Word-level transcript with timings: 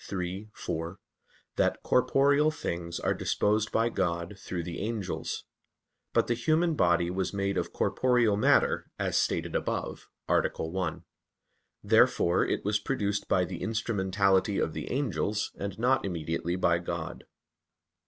iii, 0.11 0.49
4), 0.55 0.97
that 1.57 1.83
"corporeal 1.83 2.49
things 2.49 2.99
are 2.99 3.13
disposed 3.13 3.71
by 3.71 3.87
God 3.87 4.35
through 4.35 4.63
the 4.63 4.79
angels." 4.79 5.45
But 6.11 6.25
the 6.25 6.33
human 6.33 6.73
body 6.73 7.11
was 7.11 7.35
made 7.35 7.55
of 7.55 7.71
corporeal 7.71 8.35
matter, 8.35 8.89
as 8.97 9.15
stated 9.15 9.55
above 9.55 10.07
(A. 10.27 10.41
1). 10.41 11.03
Therefore 11.83 12.43
it 12.43 12.65
was 12.65 12.79
produced 12.79 13.27
by 13.29 13.45
the 13.45 13.61
instrumentality 13.61 14.57
of 14.57 14.73
the 14.73 14.89
angels, 14.91 15.51
and 15.59 15.77
not 15.77 16.03
immediately 16.03 16.55
by 16.55 16.79
God. 16.79 17.25